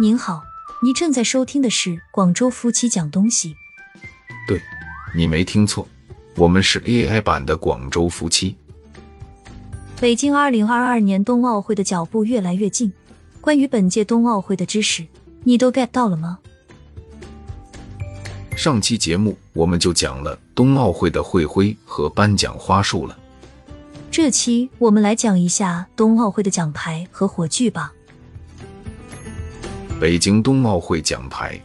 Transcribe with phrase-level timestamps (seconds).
[0.00, 0.42] 您好，
[0.82, 3.54] 您正在收听的是广州夫妻讲东西。
[4.48, 4.60] 对，
[5.14, 5.86] 你没听错，
[6.36, 8.56] 我们是 AI 版的广州夫妻。
[10.00, 12.92] 北京二零二二年冬奥会的脚步越来越近，
[13.40, 15.06] 关于本届冬奥会的知识，
[15.44, 16.38] 你都 get 到了吗？
[18.56, 23.16] 上期节目我们就讲了冬奥会的会徽和颁奖花束了，
[24.10, 27.92] 这期我们来讲一下冬奥会的奖牌和火炬吧。
[30.02, 31.56] 北京冬奥会奖牌，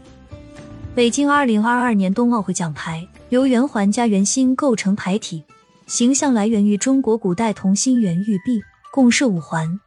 [0.94, 5.44] 北京二零二二年冬奥会奖牌由圆环加圆心构成牌体，
[5.88, 8.62] 形象来源于中国古代同心圆玉璧，
[8.92, 9.80] 共设五环，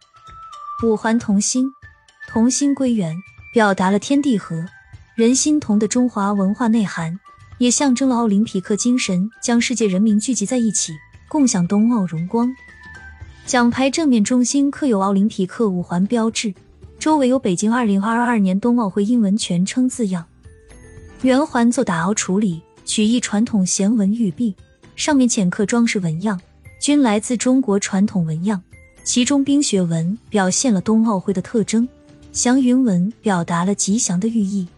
[0.82, 1.70] 五环同心，
[2.28, 3.14] 同心归圆，
[3.54, 4.66] 表达了天地合、
[5.14, 7.20] 人心同的中华文化内涵，
[7.58, 10.94] 也象征了奥林匹克精神，将世界人民聚集在一起，
[11.28, 12.52] 共享冬奥荣光。
[13.46, 16.52] 奖牌正面中心刻有奥林匹克五环标志。
[17.00, 20.22] 周围有“北京二零二二年冬奥会”英文全称字样，
[21.22, 24.54] 圆环做打凹处理，取意传统弦纹玉璧，
[24.96, 26.38] 上面浅刻装饰纹样，
[26.78, 28.62] 均来自中国传统纹样。
[29.02, 31.88] 其中冰雪纹表现了冬奥会的特征，
[32.32, 34.68] 祥云纹表达了吉祥的寓意。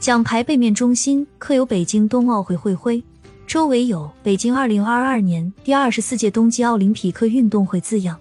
[0.00, 3.04] 奖牌背面中心刻有北京冬奥会会徽，
[3.46, 8.18] 周围有“北京二零二二年第二十四届冬季奥林匹克运动会”字样。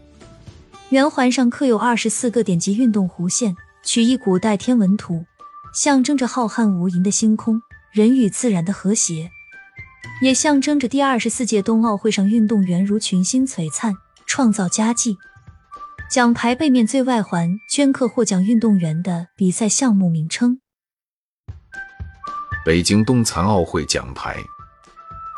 [0.89, 5.25] 圆环上刻有二十四个点及运动弧线，取意古代天文图，
[5.73, 7.59] 象征着浩瀚无垠的星空、
[7.91, 9.31] 人与自然的和谐，
[10.21, 13.95] 也象征着第二十四届冬奥会上运动员如群星璀璨，
[14.27, 15.17] 创造佳绩。
[16.11, 20.59] 奖牌背面最外环镌刻获奖运动员的比赛项目名称。
[22.63, 24.37] 北京冬残奥会奖牌，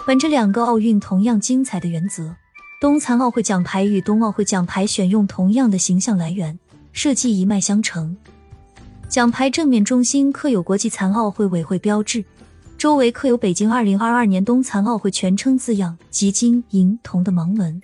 [0.05, 2.35] 本着两个奥运同样精彩的原则。
[2.77, 6.59] 冬残奥会奖牌与冬奥会奖牌选用同样的形象来源，
[6.91, 8.15] 设计一脉相承。
[9.07, 12.25] 奖牌正面中心刻有国际残奥会委会标志，
[12.77, 17.81] 周围刻有北京二零二二年冬残奥会全称字样及金银铜的盲文。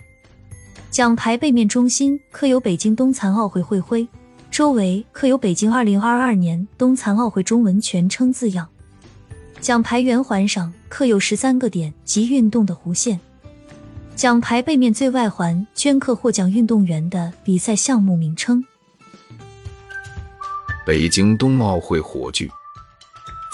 [0.90, 4.06] 奖牌背面中心刻有北京冬残奥会会徽，
[4.50, 8.68] 周围刻有北京二零二二年冬残奥会中文全称字样。
[9.58, 13.18] 奖牌圆环上刻有十三个点及运动的弧线。
[14.14, 18.62] 奖牌背面最外环镌刻获奖运动员的比赛项目名称。
[20.86, 22.48] 北京冬奥会火炬，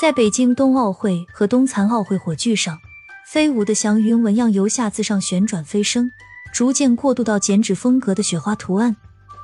[0.01, 2.79] 在北京冬奥会和冬残奥会火炬上，
[3.27, 6.11] 飞舞的祥云纹样由下自上旋转飞升，
[6.53, 8.97] 逐渐过渡到剪纸风格的雪花图案，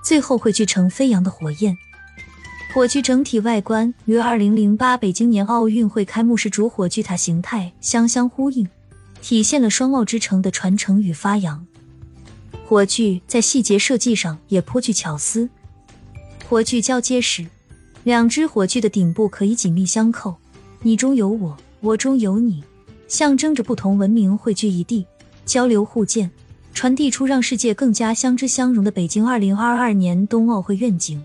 [0.02, 1.76] 最后汇聚成飞扬的火焰。
[2.74, 8.68] 火炬整体外观与二零零八北京年奥运会开幕式主火炬塔形态相相呼应。
[9.24, 11.66] 体现了双奥之城的传承与发扬。
[12.66, 15.48] 火炬在细节设计上也颇具巧思。
[16.46, 17.46] 火炬交接时，
[18.02, 20.36] 两只火炬的顶部可以紧密相扣，
[20.82, 22.62] 你中有我，我中有你，
[23.08, 25.06] 象征着不同文明汇聚一地，
[25.46, 26.30] 交流互鉴，
[26.74, 31.24] 传递出让世界更加相知相融的北京二零二二年冬奥会愿景。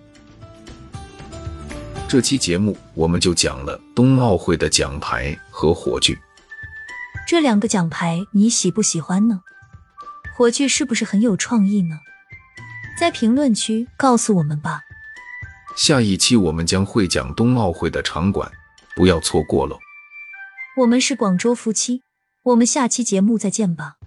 [2.08, 6.18] 这期节目我们就讲了冬奥会的奖牌和火炬。
[7.29, 9.41] 这两个奖牌你喜不喜欢呢？
[10.35, 12.00] 火炬是不是很有创意呢？
[13.00, 14.81] 在评论区告诉我们吧。
[15.78, 18.51] 下一期我们将会讲冬奥会的场馆，
[18.95, 19.78] 不要错过喽。
[20.78, 22.01] 我们是广州夫妻，
[22.41, 23.99] 我们下期节目再见吧。